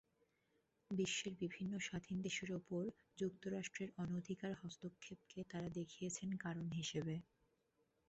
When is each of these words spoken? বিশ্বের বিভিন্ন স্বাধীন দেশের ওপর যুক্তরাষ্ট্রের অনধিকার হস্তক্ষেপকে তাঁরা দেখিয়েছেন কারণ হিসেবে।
বিশ্বের 0.91 1.33
বিভিন্ন 1.41 1.73
স্বাধীন 1.79 2.17
দেশের 2.21 2.49
ওপর 2.59 2.83
যুক্তরাষ্ট্রের 3.17 3.89
অনধিকার 3.97 4.51
হস্তক্ষেপকে 4.61 5.39
তাঁরা 5.51 5.69
দেখিয়েছেন 5.77 6.29
কারণ 6.37 6.67
হিসেবে। 6.79 7.15